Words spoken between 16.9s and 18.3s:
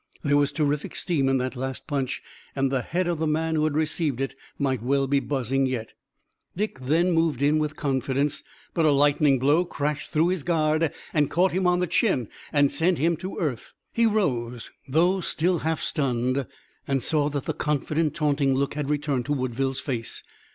saw that the confident,